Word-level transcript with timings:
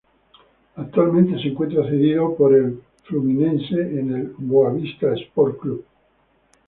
Actualmente 0.77 1.39
se 1.39 1.49
encuentra 1.49 1.85
cedido 1.87 2.33
por 2.35 2.55
el 2.55 2.81
Fluminense 3.03 3.75
en 3.79 4.15
el 4.15 4.33
Boavista 4.35 5.13
Sport 5.13 5.59
Club. 5.59 5.85